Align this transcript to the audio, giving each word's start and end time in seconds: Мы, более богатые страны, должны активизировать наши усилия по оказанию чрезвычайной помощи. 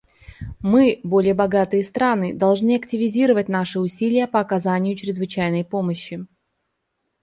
Мы, 0.61 0.99
более 1.03 1.35
богатые 1.35 1.83
страны, 1.83 2.33
должны 2.35 2.75
активизировать 2.75 3.47
наши 3.49 3.79
усилия 3.79 4.25
по 4.25 4.39
оказанию 4.39 4.95
чрезвычайной 4.97 5.63
помощи. 5.63 6.25